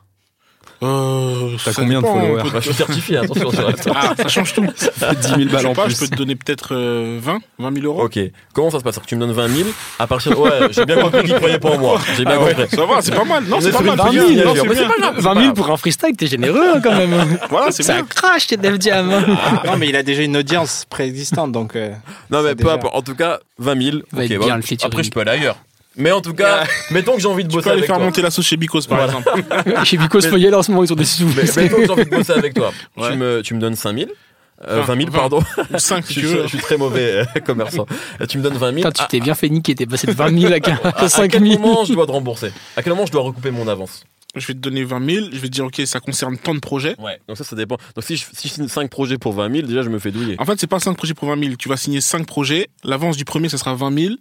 [0.84, 3.72] Euh, T'as ça combien de followers Bah, Je suis certifié, attention sur.
[3.96, 4.62] Ah, ça change tout.
[4.66, 4.70] 10
[5.28, 6.02] 000 Je balles en pas, je plus.
[6.10, 8.04] peux te donner peut-être euh, 20, 20 000 euros.
[8.04, 8.20] Ok.
[8.54, 9.00] Comment ça se passe?
[9.00, 9.70] Que Tu me donnes 20 000
[10.00, 10.38] à partir de.
[10.38, 12.00] Ouais, j'ai bien compris qu'il croyait pas en moi.
[12.18, 12.76] J'ai bien Ah ouais, compris.
[12.76, 13.44] ça va, c'est pas mal.
[13.46, 13.88] Non, c'est est pas mal.
[13.94, 14.86] une c'est bonne bien, ligne, non, je c'est veux dire.
[14.86, 14.88] bien.
[14.90, 15.36] Mais c'est pas grave.
[15.36, 17.38] 20 000 pour un freestyle, t'es généreux hein, quand même.
[17.50, 19.10] Voilà, c'est ça crache, t'es Def Jam.
[19.12, 19.24] hein.
[19.66, 21.76] Non, mais il a déjà une audience préexistante, donc.
[21.76, 21.92] euh,
[22.32, 22.96] Non, mais Ça, peu importe.
[22.96, 23.98] En tout cas, 20 000.
[24.12, 24.88] Va ok, être bon, bien, le featuring.
[24.92, 25.58] Après, je peux aller ailleurs.
[25.98, 27.96] Mais en tout cas, mettons que j'ai envie de Tu bosser peux aller avec faire
[27.98, 28.06] toi.
[28.06, 29.14] monter la sauce chez Bicos, par Voilà.
[29.14, 29.84] exemple.
[29.86, 31.26] Chez Vicos Foyer, là, en ce moment, ils ont des sous.
[31.36, 32.72] Mais mettons que j'ai envie de bosser avec toi.
[32.98, 33.12] Ouais.
[33.12, 34.10] Tu, me, tu me donnes 5 000.
[34.70, 35.20] Euh, 20 000, Vingt.
[35.20, 35.42] pardon.
[35.74, 36.44] Ou 5 je, tu veux.
[36.44, 37.86] je suis très mauvais euh, commerçant.
[38.22, 38.76] Euh, Tu me donnes 20 000.
[38.76, 41.30] Putain, tu t'es bien fait niquer, t'es passé de 20 000 à à, à 5
[41.32, 41.60] quel 000.
[41.60, 42.52] moment je dois te rembourser?
[42.78, 44.06] À quel moment je dois recouper mon avance?
[44.36, 45.26] Je vais te donner 20 000.
[45.32, 46.96] Je vais te dire, OK, ça concerne tant de projets.
[47.00, 47.20] Ouais.
[47.28, 47.78] Donc ça, ça dépend.
[47.96, 50.12] Donc si je, si je signe 5 projets pour 20 000, déjà, je me fais
[50.12, 50.36] douiller.
[50.40, 51.56] En fait, c'est pas 5 projets pour 20 000.
[51.56, 52.68] Tu vas signer 5 projets.
[52.84, 54.16] L'avance du premier, ça sera 20 000.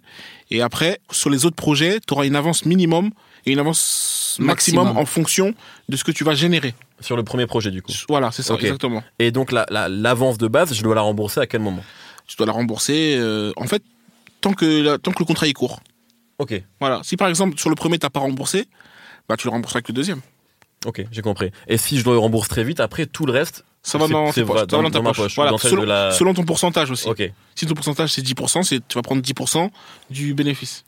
[0.51, 3.11] Et après, sur les autres projets, tu auras une avance minimum
[3.45, 4.97] et une avance maximum, Maximum.
[5.03, 5.53] en fonction
[5.89, 6.73] de ce que tu vas générer.
[7.01, 7.91] Sur le premier projet, du coup.
[8.09, 8.63] Voilà, c'est ça, Ok.
[8.63, 9.03] exactement.
[9.19, 11.83] Et donc, la- la- l'avance de base, je dois la rembourser à quel moment?
[12.27, 13.83] Tu dois la rembourser, euh, en fait,
[14.41, 15.79] tant que, la- tant que le contrat est court.
[16.39, 16.59] Ok.
[16.79, 17.01] Voilà.
[17.03, 18.65] Si par exemple, sur le premier, t'as pas remboursé,
[19.29, 20.21] bah, tu le rembourses avec le deuxième.
[20.85, 21.51] Ok, j'ai compris.
[21.67, 24.23] Et si je le rembourse très vite, après, tout le reste, Ça va C'est- dans,
[24.23, 25.17] vrai, ça va dans- dans ta dans ma poche.
[25.17, 27.07] poche, Voilà, dans celle selon, de la- selon ton pourcentage aussi.
[27.07, 27.31] ok.
[27.53, 29.69] Si ton pourcentage c'est 10%, c'est, tu vas prendre 10%
[30.09, 30.85] du bénéfice.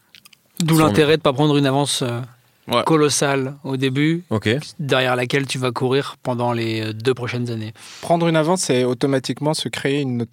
[0.61, 2.21] D'où l'intérêt de pas prendre une avance euh,
[2.67, 2.83] Ouais.
[2.85, 4.23] colossale au début,
[4.79, 7.73] derrière laquelle tu vas courir pendant les euh, deux prochaines années.
[8.01, 10.25] Prendre une avance, c'est automatiquement se créer une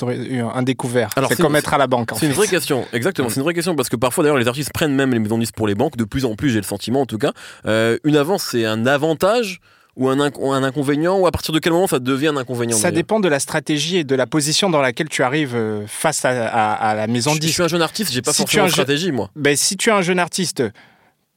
[0.53, 1.11] un découvert.
[1.17, 2.11] Alors, C'est comme être à la banque.
[2.19, 3.29] C'est une vraie question, exactement.
[3.29, 5.43] C'est une vraie question parce que parfois d'ailleurs les artistes prennent même les maisons de
[5.43, 5.97] disques pour les banques.
[5.97, 7.33] De plus en plus, j'ai le sentiment en tout cas.
[7.67, 9.61] Euh, une avance, c'est un avantage
[9.97, 12.77] ou un, inc- un inconvénient ou à partir de quel moment ça devient un inconvénient
[12.77, 16.25] Ça dépend de la stratégie et de la position dans laquelle tu arrives euh, face
[16.25, 17.55] à, à- à la maison Je, de je disques.
[17.55, 19.31] suis un jeune artiste, j'ai pas Si forcément de je- stratégie moi.
[19.37, 20.65] Ben, si tu es un jeune artiste,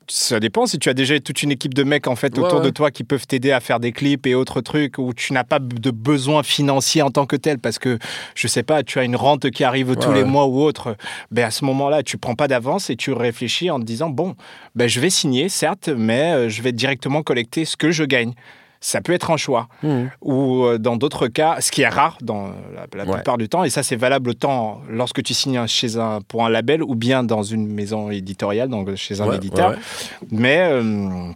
[0.09, 0.65] ça dépend.
[0.65, 2.65] Si tu as déjà toute une équipe de mecs en fait Ouais, autour ouais.
[2.65, 5.43] de toi qui peuvent t'aider à faire des clips et autres trucs, où tu n'as
[5.43, 7.99] pas de besoin financier en tant que tel, parce que
[8.35, 10.95] je sais pas, tu as une rente qui arrive tous les mois ou autre.
[11.31, 14.35] Ben à ce moment-là, tu prends pas d'avance et tu réfléchis en te disant bon,
[14.75, 18.33] ben je vais signer certes, mais euh, je vais directement collecter ce que je gagne.
[18.79, 19.67] Ça peut être un choix.
[20.21, 23.13] Ou euh, dans d'autres cas, ce qui est rare dans la, la Ouais.
[23.13, 26.49] plupart du temps, et ça c'est valable autant lorsque tu signes chez un, pour un
[26.49, 29.71] label ou bien dans une maison éditoriale, donc chez un Ouais, éditeur.
[29.71, 29.77] ouais.
[30.31, 31.29] Mais euh,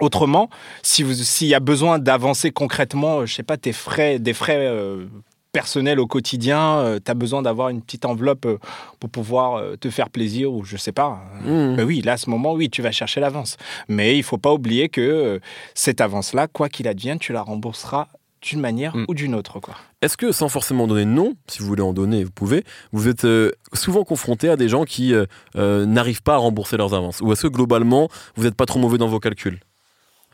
[0.00, 0.50] autrement,
[0.82, 5.06] si s'il y a besoin d'avancer concrètement, je sais pas, tes frais, des frais euh,
[5.54, 8.58] personnel au quotidien, tu as besoin d'avoir une petite enveloppe euh,
[9.00, 11.22] pour pouvoir euh, te faire plaisir ou je sais pas.
[11.44, 11.76] Mmh.
[11.76, 13.56] Ben oui, là, à ce moment, oui, tu vas chercher l'avance.
[13.88, 15.38] Mais il faut pas oublier que euh,
[15.74, 18.08] cette avance-là, quoi qu'il advienne, tu la rembourseras
[18.42, 19.04] d'une manière Mm.
[19.08, 19.60] ou d'une autre.
[19.60, 19.74] Quoi.
[20.02, 23.08] Est-ce que, sans forcément donner de nom, si vous voulez en donner, vous pouvez, vous
[23.08, 25.24] êtes euh, souvent confronté à des gens qui euh,
[25.56, 27.20] euh, n'arrivent pas à rembourser leurs avances?
[27.20, 29.60] Ou est-ce que globalement, vous n'êtes pas trop mauvais dans vos calculs?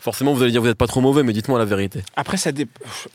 [0.01, 2.03] Forcément, vous allez dire vous n'êtes pas trop mauvais, mais dites-moi la vérité.
[2.17, 2.67] Après, ça dé-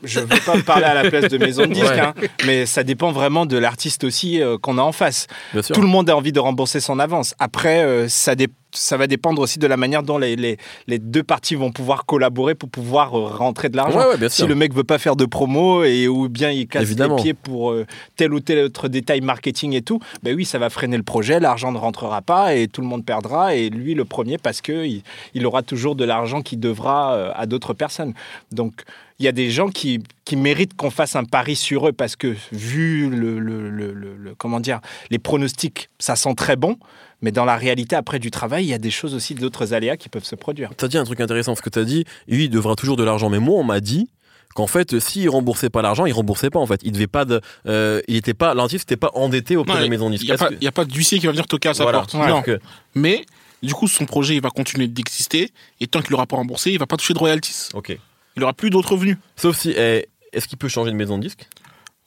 [0.04, 1.98] je ne veux pas parler à la place de maison de disques, Ouais.
[2.00, 2.14] hein,
[2.46, 5.26] mais ça dépend vraiment de l'artiste aussi euh, qu'on a en face.
[5.52, 5.74] Bien sûr.
[5.74, 7.34] Tout le monde a envie de rembourser son avance.
[7.40, 10.98] Après, euh, ça, dé- ça va dépendre aussi de la manière dont les, les- les
[10.98, 13.98] deux parties vont pouvoir collaborer pour pouvoir euh, rentrer de l'argent.
[13.98, 16.66] Ouais, ouais, bien Si le mec veut pas faire de promo et ou bien il
[16.68, 17.16] casse Évidemment.
[17.16, 17.86] les pieds pour euh,
[18.16, 21.40] tel ou tel autre détail marketing et tout, ben oui, ça va freiner le projet,
[21.40, 24.84] l'argent ne rentrera pas et tout le monde perdra et lui le premier parce que
[24.86, 25.02] il,
[25.34, 28.12] il aura toujours de l'argent qui devra euh, à d'autres personnes.
[28.52, 28.82] Donc
[29.18, 32.16] il y a des gens qui, qui méritent qu'on fasse un pari sur eux parce
[32.16, 36.76] que vu le, le- le- le- le- comment dire les pronostics, ça sent très bon.
[37.22, 39.96] Mais dans la réalité, après du travail, il y a des choses aussi, d'autres aléas
[39.96, 40.70] qui peuvent se produire.
[40.76, 42.96] Tu as dit un truc intéressant, ce que tu as dit, lui, il devra toujours
[42.96, 43.30] de l'argent.
[43.30, 44.08] Mais moi, on m'a dit
[44.54, 46.80] qu'en fait, s'il remboursait pas l'argent, il remboursait pas en fait.
[46.84, 49.90] Il devait pas de, euh, il était pas, n'était pas endetté auprès Non, de la
[49.90, 51.46] maison de Il n'y a, pas- que- il y a pas d'huissier qui va venir
[51.46, 51.98] toquer à sa Voilà.
[52.00, 52.14] porte.
[52.14, 52.42] Ouais, Non.
[52.42, 52.58] que-
[52.94, 53.24] Mais
[53.62, 55.52] du coup, son projet, il va continuer d'exister.
[55.80, 57.68] Et tant qu'il l'aura pas remboursé, il va pas toucher de royalties.
[57.74, 57.98] Ok.
[58.36, 59.16] Il aura plus d'autres revenus.
[59.36, 61.48] Sauf si, eh, est-ce qu'il peut changer de maison de disque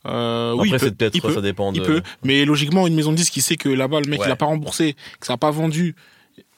[0.06, 1.78] Euh, Après, oui, c'est peut, peut-être, peut, ça dépend de.
[1.78, 2.02] il peut.
[2.24, 4.28] Mais logiquement, une maison de disque qui sait que là-bas, le mec, Ouais.
[4.28, 5.96] il a pas remboursé, que ça n'a pas vendu,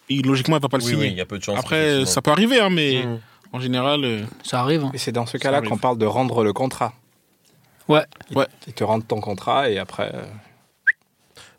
[0.09, 1.05] et logiquement, il va pas le Oui, signer.
[1.05, 1.57] oui, il y a peu de chance.
[1.57, 3.19] Après, ça peut arriver, hein, mais Mmh.
[3.53, 4.83] en général, euh, Ça arrive.
[4.85, 4.91] hein.
[4.93, 6.93] Et c'est dans ce cas-là qu'on parle de rendre le contrat.
[7.87, 8.05] Ouais.
[8.29, 8.47] Ils- Ouais.
[8.67, 10.11] Ils te rendent ton contrat et après.
[10.13, 10.21] euh,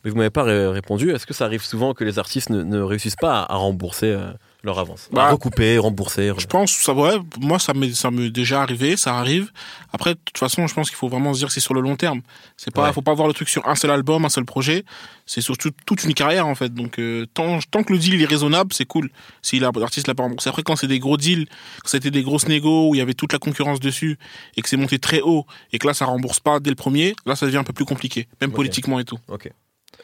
[0.05, 1.11] Mais vous m'avez pas ré- répondu.
[1.13, 4.07] Est-ce que ça arrive souvent que les artistes ne, ne réussissent pas à, à rembourser
[4.11, 4.33] euh,
[4.65, 6.31] leur avance Bah, Recouper, rembourser.
[6.39, 9.51] je pense, ça, ouais, moi, ça m'est, ça m'est déjà arrivé, ça arrive.
[9.93, 11.81] Après, de toute façon, je pense qu'il faut vraiment se dire que c'est sur le
[11.81, 12.23] long terme.
[12.57, 12.93] C'est pas, Ouais.
[12.93, 14.85] faut pas voir le truc sur un seul album, un seul projet.
[15.27, 16.73] C'est surtout toute une carrière, en fait.
[16.73, 19.11] Donc, euh, tant, tant que le deal est raisonnable, c'est cool.
[19.43, 20.49] Si la- l'artiste l'a pas remboursé.
[20.49, 21.47] Après, quand c'est des gros deals,
[21.83, 24.19] quand c'était des grosses négos où il y avait toute la concurrence dessus
[24.57, 27.15] et que c'est monté très haut et que là, ça rembourse pas dès le premier,
[27.27, 28.29] là, ça devient un peu plus compliqué.
[28.41, 29.19] Même politiquement et tout.
[29.29, 29.51] Ok.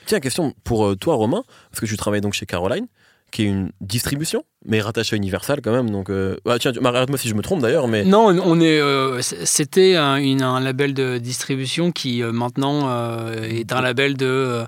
[0.06, 2.86] Tiens, question pour euh, toi, Romain, parce que tu travailles donc chez Caroline,
[3.30, 5.90] qui est une distribution, mais rattachée à Universal quand même.
[5.90, 8.80] Donc, euh, ah, tiens, arrête-moi si je me trompe d'ailleurs, mais Non, on est.
[8.80, 14.64] euh, C'était un, label de distribution qui euh, maintenant euh, est un label de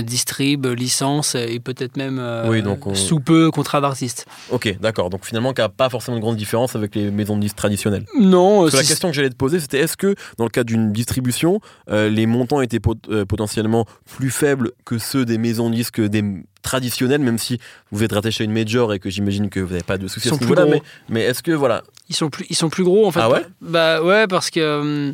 [0.00, 4.24] distrib, licence et peut-être même euh, Oui, donc on- sous peu contrat d'artiste.
[4.50, 5.10] ok, d'accord.
[5.10, 7.56] Donc finalement, qu'il n'y a pas forcément de grande différence avec les maisons de disques
[7.56, 8.06] traditionnelles.
[8.18, 10.50] Non, Parce que la si- question que j'allais te poser, c'était est-ce que dans le
[10.50, 13.84] cas d'une distribution, euh, les montants étaient pot- euh, potentiellement
[14.16, 16.24] plus faibles que ceux des maisons de disques des
[16.62, 17.58] traditionnelles, même si
[17.90, 20.28] vous êtes rattaché à une major et que j'imagine que vous n'avez pas de soucis
[20.28, 20.64] Ils à ce niveau-là.
[20.66, 23.20] Mais, mais est-ce que voilà, ils sont plus, ils sont plus gros en fait.
[23.20, 23.44] Ah ouais?
[23.60, 25.12] Bah ouais, parce que euh,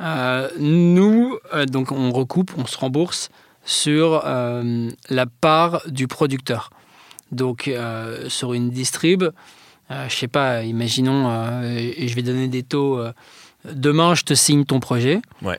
[0.00, 3.28] euh, nous, euh, donc on recoupe, on se rembourse
[3.64, 6.70] sur euh, la part du producteur.
[7.32, 9.24] Donc euh, sur une distrib,
[9.90, 13.00] euh, je sais pas, imaginons, euh, je vais donner des taux.
[13.64, 15.20] demain, je te signe ton projet.
[15.42, 15.58] Ouais.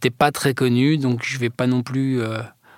[0.00, 2.20] T'es pas très connu, donc je vais pas non plus.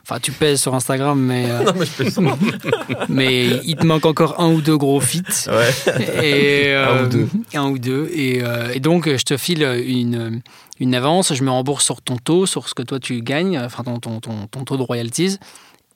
[0.09, 2.21] Euh, Enfin, tu pèses sur Instagram, mais, euh, non mais je ça.
[3.09, 5.51] mais il te manque encore un ou deux gros feats.
[5.51, 6.25] Ouais.
[6.25, 7.29] Et, Un euh, ou deux.
[7.55, 8.09] un ou deux.
[8.13, 10.41] Et, euh, et donc, je te file une,
[10.81, 13.85] une avance, je me rembourse sur ton taux, sur ce que toi tu gagnes, enfin
[13.85, 15.39] ton, ton, ton, ton taux de royalties.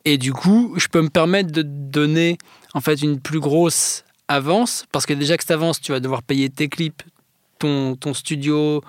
[0.05, 2.37] Et du coup, je peux me permettre de te donner
[2.75, 6.23] en fait une plus grosse avance, parce que déjà que cette avance, tu vas devoir
[6.23, 7.03] payer tes clips,
[7.59, 8.83] ton, ton studio,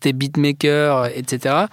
[0.00, 1.66] tes beatmakers, etc.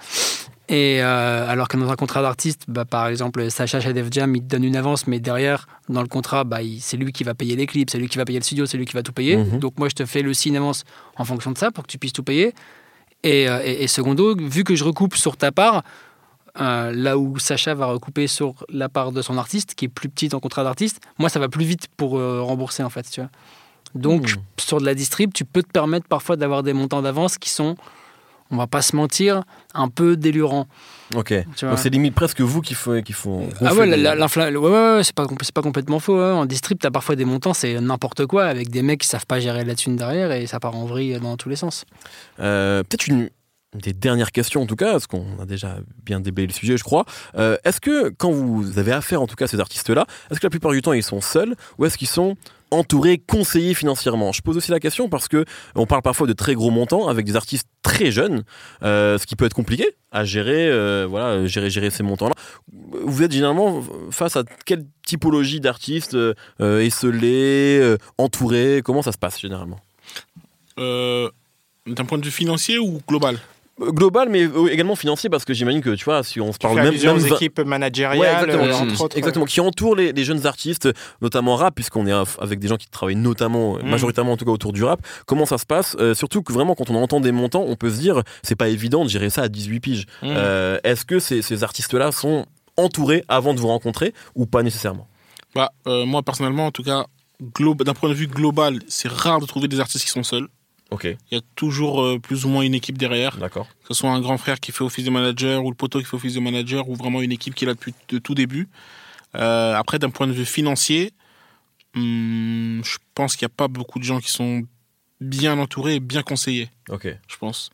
[0.68, 4.34] Et euh, alors que dans un contrat d'artiste, bah, par exemple, Sacha chez Def Jam,
[4.34, 7.34] il te donne une avance, mais derrière, dans le contrat, bah, c'est lui qui va
[7.34, 9.12] payer les clips, c'est lui qui va payer le studio, c'est lui qui va tout
[9.12, 9.36] payer.
[9.36, 9.60] Mhm.
[9.60, 10.82] Donc moi, je te fais le signe avance
[11.16, 12.52] en fonction de ça pour que tu puisses tout payer.
[13.22, 15.84] Et, euh, et, et secondo, vu que je recoupe sur ta part,
[16.60, 20.08] euh, là où Sacha va recouper sur la part de son artiste, qui est plus
[20.08, 23.20] petite en contrat d'artiste, moi, ça va plus vite pour euh, rembourser, en fait, tu
[23.20, 23.30] vois.
[23.94, 27.38] Donc, je- sur de la distrib, tu peux te permettre parfois d'avoir des montants d'avance
[27.38, 27.76] qui sont,
[28.50, 29.42] on va pas se mentir,
[29.74, 30.66] un peu délurants.
[31.14, 31.32] Ok.
[31.62, 32.94] Donc c'est limite presque vous qui faut.
[33.60, 36.18] Ah ouais, la- la- l'infla- ouais, ouais, ouais, c'est pas, compl- c'est pas complètement faux.
[36.18, 36.34] hein.
[36.34, 39.38] En distrib, t'as parfois des montants, c'est n'importe quoi, avec des mecs qui savent pas
[39.40, 41.84] gérer la thune derrière et ça part en vrille dans tous les sens.
[42.40, 43.30] Euh, Peut-être une
[43.74, 46.84] des dernières questions en tout cas, parce qu'on a déjà bien déblayé le sujet, je
[46.84, 47.04] crois.
[47.36, 50.46] Euh, est-ce que quand vous avez affaire en tout cas à ces artistes-là, est-ce que
[50.46, 52.36] la plupart du temps ils sont seuls ou est-ce qu'ils sont
[52.70, 54.32] entourés, conseillés financièrement.
[54.32, 57.24] Je pose aussi la question parce que on parle parfois de très gros montants avec
[57.24, 58.42] des artistes très jeunes,
[58.82, 62.34] euh, ce qui peut être compliqué à gérer, euh, voilà, gérer, gérer ces montants-là.
[63.04, 68.82] Vous êtes généralement face à quelle typologie d'artistes euh, euh, esselés, euh, entourés?
[68.84, 69.78] Comment ça se passe généralement?
[70.78, 71.30] Euh,
[71.86, 73.38] D'un point de vue financier ou global?
[73.80, 76.76] Global, mais euh, également financier, parce que j'imagine que tu vois, si on se parle
[76.76, 79.16] même, même même équipes managériales, Ouais, exactement, euh, qui- entre autres.
[79.18, 80.88] exactement, qui entourent les, les jeunes artistes,
[81.20, 83.88] notamment rap, puisqu'on est avec des gens qui travaillent notamment, euh, Mm.
[83.90, 85.00] majoritairement en tout cas autour du rap.
[85.26, 87.90] Comment ça se passe Euh, Surtout que vraiment, quand on entend des montants, on peut
[87.90, 90.06] se dire, c'est pas évident de gérer ça à 18 piges.
[90.22, 90.26] Mmh.
[90.28, 92.46] Euh, Est-ce que ces, ces artistes-là sont
[92.78, 95.06] entourés avant de vous rencontrer ou pas nécessairement?
[95.54, 97.06] Bah, euh, moi, personnellement, en tout cas,
[97.40, 100.48] d'un point de vue global, c'est rare de trouver des artistes qui sont seuls.
[100.90, 103.66] Ok, Il y a toujours euh, plus ou moins une équipe derrière, d'accord.
[103.66, 106.04] que ce soit un grand frère qui fait office de manager ou le poteau qui
[106.04, 108.68] fait office de manager ou vraiment une équipe qui est là depuis de tout début.
[109.34, 111.12] Euh, après, d'un point de vue financier,
[111.96, 114.62] hum, je pense qu'il n'y a pas beaucoup de gens qui sont
[115.20, 117.08] bien entourés et bien conseillés, Ok.
[117.26, 117.70] je pense.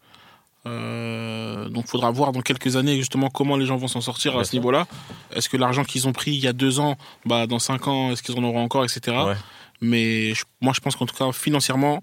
[0.67, 4.45] Euh, donc, faudra voir dans quelques années justement comment les gens vont s'en sortir à
[4.45, 4.87] ce niveau-là.
[5.35, 6.97] Est-ce que l'argent qu'ils ont pris il y a deux ans,
[7.27, 9.17] bah, dans cinq ans, est-ce qu'ils en auront encore, etc.
[9.27, 9.35] Ouais.
[9.81, 12.01] Mais je- moi, je pense qu'en tout cas, financièrement,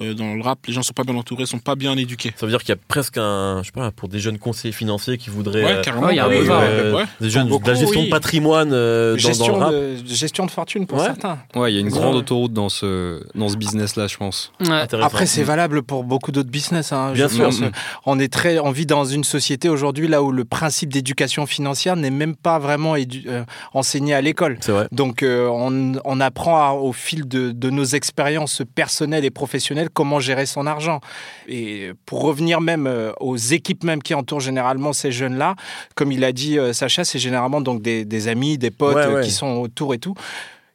[0.00, 2.32] dans le rap, les gens sont pas bien entourés, sont pas bien éduqués.
[2.36, 4.72] Ça veut dire qu'il y a presque un, je sais pas, pour des jeunes conseillers
[4.72, 5.64] financiers qui voudraient.
[5.64, 6.06] Ouais, euh, carrément.
[6.06, 7.04] Ouais, il y a un euh, ouais.
[7.20, 8.06] des jeunes, Pour de la beaucoup, gestion oui.
[8.06, 9.72] de patrimoine euh, dans, dans gestion, le rap.
[9.72, 11.04] de, gestion de fortune pour Ouais.
[11.04, 11.38] certains.
[11.54, 11.92] Ouais, il y a une Ouais.
[11.92, 14.52] grande autoroute dans ce, dans ce business-là, je pense.
[15.00, 16.92] Après, c'est valable pour beaucoup d'autres business.
[16.92, 17.44] hein, Bien sûr.
[17.44, 17.60] pense.
[18.06, 21.94] On est très, on vit dans une société aujourd'hui là où le principe d'éducation financière
[21.96, 24.56] n'est même pas vraiment euh, enseigné à l'école.
[24.60, 24.88] C'est vrai.
[24.90, 29.81] Donc, euh, on, on apprend à- au fil de, de nos expériences personnelles et professionnelles
[29.90, 31.00] comment gérer son argent.
[31.48, 35.56] Et pour revenir même euh, aux équipes même qui entourent généralement ces jeunes-là,
[35.94, 39.02] comme il a dit euh, Sacha, c'est généralement donc des, des amis, des potes Ouais,
[39.06, 39.22] euh, ouais.
[39.24, 40.14] qui sont autour et tout,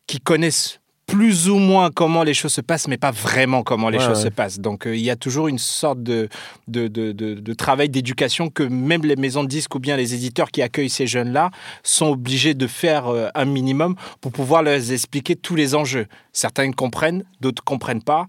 [0.08, 3.98] qui connaissent plus ou moins comment les choses se passent, mais pas vraiment comment les
[3.98, 4.24] Ouais, choses ouais.
[4.26, 4.60] se passent.
[4.60, 6.28] Donc euh, il y a toujours une sorte de,
[6.68, 10.14] de, de, de- de travail d'éducation que même les maisons de disques ou bien les
[10.14, 11.50] éditeurs qui accueillent ces jeunes-là
[11.82, 16.08] sont obligés de faire euh, un minimum pour pouvoir leur expliquer tous les enjeux.
[16.34, 18.28] Certains comprennent, d'autres comprennent pas.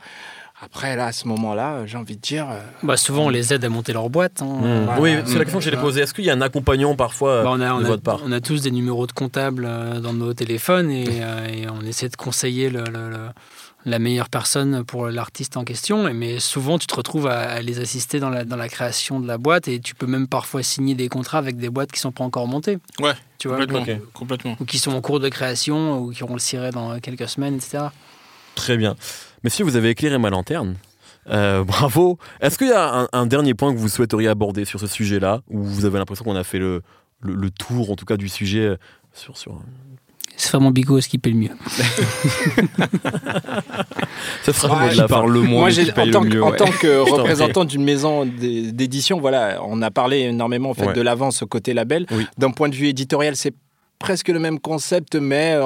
[0.60, 2.48] Après, là, à ce moment-là, j'ai envie de dire...
[2.50, 4.42] euh, Bah, souvent, on les aide à monter leur boîte.
[4.42, 4.46] hein.
[4.60, 4.84] Mmh.
[4.86, 5.00] Voilà.
[5.00, 6.00] Oui, c'est la question que j'allais poser.
[6.00, 8.20] Est-ce qu'il y a un accompagnement parfois Bah, on, a, de on, a, votre part?
[8.24, 11.80] on a tous des numéros de comptables euh, dans nos téléphones et, euh, et on
[11.82, 13.28] essaie de conseiller le- le- le-
[13.84, 16.12] la meilleure personne pour l'artiste en question.
[16.12, 19.28] Mais souvent, tu te retrouves à, à les assister dans la, dans la création de
[19.28, 22.10] la boîte et tu peux même parfois signer des contrats avec des boîtes qui sont
[22.12, 22.78] pas encore montées.
[23.00, 23.58] Ouais, Tu vois,
[24.12, 24.56] complètement.
[24.60, 27.54] ou qui sont en cours de création ou qui auront le ciré dans quelques semaines,
[27.54, 27.84] etc.
[28.56, 28.96] Très bien.
[29.44, 30.77] Messieurs, vous avez éclairé ma lanterne.
[31.31, 32.18] Euh, bravo.
[32.40, 35.42] Est-ce qu'il y a un, un dernier point que vous souhaiteriez aborder sur ce sujet-là,
[35.48, 36.83] où vous avez l'impression qu'on a fait le,
[37.20, 38.77] le, le tour, en tout cas, du sujet euh,
[39.12, 39.59] sur, sur...
[40.37, 41.51] C'est vraiment Bigo ce qui paye le mieux.
[44.44, 45.09] Ça sera le Ouais, mot de la Qui fin.
[45.09, 46.42] parle le moins, Moi, en, paye le tant que, mieux.
[46.44, 46.57] en ouais.
[46.57, 50.92] tant que représentant d'une maison d'é- d'édition, voilà, on a parlé énormément en fait Ouais.
[50.92, 52.07] de l'avance côté label.
[52.12, 52.24] Oui.
[52.38, 53.53] D'un point de vue éditorial, c'est
[53.98, 55.58] presque le même concept, mais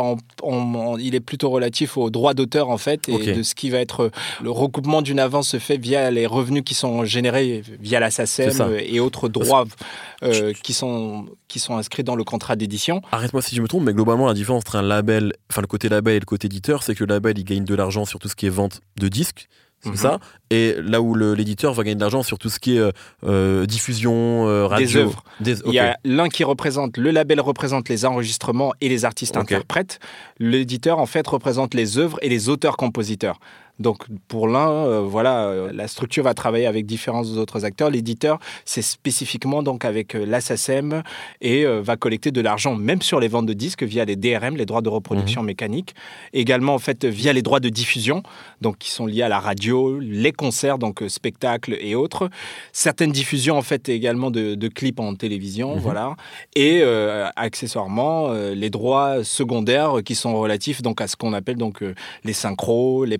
[0.98, 4.10] il est plutôt relatif aux droits d'auteur en fait et de ce qui va être
[4.42, 8.50] le recoupement d'une avance se fait via les revenus qui sont générés via la SACEM
[8.50, 8.68] ça.
[8.78, 9.64] et autres droits
[10.22, 13.02] euh, qui sont qui sont inscrits dans le contrat d'édition.
[13.12, 15.90] Arrête-moi si je me trompe, mais globalement, la différence entre un label, enfin le côté
[15.90, 18.28] label et le côté éditeur, c'est que le label, il gagne de l'argent sur tout
[18.28, 19.48] ce qui est vente de disques,
[19.82, 19.96] c'est Mhm.
[19.96, 20.18] ça
[20.50, 22.92] Et là où l'éditeur va gagner de l'argent sur tout ce qui est euh,
[23.24, 25.00] euh, diffusion, euh, radio.
[25.00, 25.24] œuvres.
[25.40, 29.36] Des Il y a l'un qui représente, le label représente les enregistrements et les artistes
[29.36, 29.98] interprètes.
[30.38, 33.38] L'éditeur, en fait, représente les œuvres et les auteurs-compositeurs.
[33.82, 37.90] Donc, pour l'un, euh, voilà, euh, la structure va travailler avec différents autres acteurs.
[37.90, 41.02] L'éditeur, c'est spécifiquement donc avec euh, l'ASSACEM
[41.40, 44.64] et va collecter de l'argent, même sur les ventes de disques, via les DRM, les
[44.66, 45.94] droits de reproduction mécanique.
[46.32, 48.22] Également, en fait, via les droits de diffusion,
[48.60, 52.30] donc qui sont liés à la radio, les concerts, donc spectacles et autres.
[52.72, 55.80] Certaines diffusions, en fait, également de, de clips en télévision, Mhm.
[55.80, 56.14] voilà.
[56.54, 61.56] Et euh, accessoirement, euh, les droits secondaires qui sont relatifs donc à ce qu'on appelle
[61.56, 61.82] donc
[62.24, 63.18] les synchros, les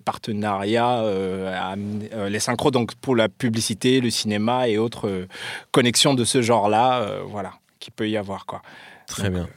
[0.53, 1.75] partenariats, euh, à-
[2.15, 5.27] euh, les synchros donc pour la publicité, le cinéma et autres euh,
[5.71, 8.62] connexions de ce genre-là, voilà, qui peut y avoir quoi.
[9.07, 9.49] Très Donc, bien.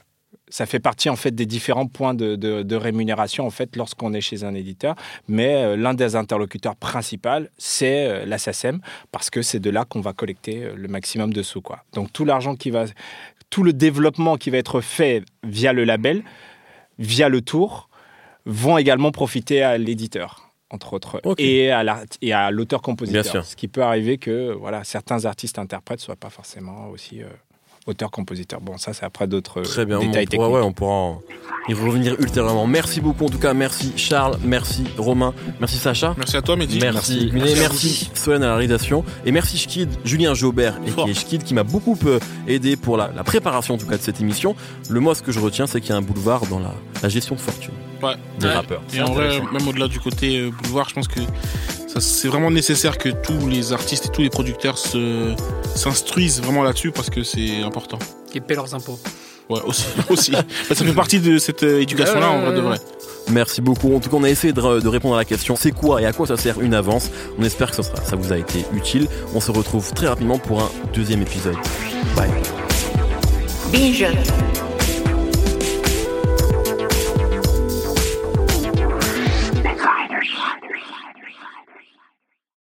[0.50, 4.14] ça fait partie en fait des différents points de, de- de rémunération en fait lorsqu'on
[4.14, 4.96] est chez un éditeur.
[5.28, 8.80] Mais euh, l'un des interlocuteurs principaux, c'est euh, la SACEM
[9.12, 11.84] parce que c'est de là qu'on va collecter euh, le maximum de sous quoi.
[11.94, 12.86] Donc tout l'argent qui va,
[13.50, 16.24] tout le développement qui va être fait via le label,
[17.00, 17.90] via le tour,
[18.46, 23.46] vont également profiter à l'éditeur entre autres et à l'auteur-compositeur.
[23.46, 27.22] Ce qui peut arriver que voilà certains artistes interprètes soient pas forcément aussi
[27.88, 28.62] auteurs-compositeurs.
[28.62, 30.00] Bon ça c'est après d'autres Très bien.
[30.00, 30.36] détails on techniques.
[30.40, 31.22] pourra, ouais, on pourra en-
[31.68, 32.68] y revenir ultérieurement.
[32.68, 33.26] Merci beaucoup.
[33.26, 36.14] En tout cas, merci Charles, merci Romain, merci Sacha.
[36.18, 36.80] Merci à toi, Mehdi.
[36.80, 37.34] Merci, Merci.
[37.34, 41.44] merci, merci Solène à la réalisation et merci Schkid, Julien Jaubert et qui est Schkid
[41.44, 44.56] qui m'a beaucoup euh, aidé pour la, la préparation en tout cas de cette émission.
[44.90, 47.10] Le moi ce que je retiens c'est qu'il y a un boulevard dans la, la
[47.10, 48.14] gestion de fortune Ouais.
[48.40, 48.54] des Ouais.
[48.54, 48.82] rappeurs.
[48.94, 51.22] Et en vrai, même au-delà du côté euh, boulevard, je pense que
[52.00, 55.34] c'est vraiment nécessaire que tous les artistes et tous les producteurs se,
[55.76, 58.00] s'instruisent vraiment là-dessus parce que c'est important.
[58.34, 59.00] Et paient leurs impôts.
[59.50, 59.86] Ouais, aussi.
[60.10, 60.32] aussi.
[60.32, 62.78] Bah, ça fait partie de cette euh, éducation-là, en vrai de vrai.
[63.32, 63.96] Merci beaucoup.
[63.96, 66.06] En tout cas, on a essayé de, de répondre à la question c'est quoi et
[66.06, 67.10] à quoi ça sert une avance?
[67.40, 69.08] On espère que ça, sera, ça vous a été utile.
[69.34, 71.58] On se retrouve très rapidement pour un deuxième épisode.
[72.16, 72.30] Bye.
[73.72, 74.14] Bijan.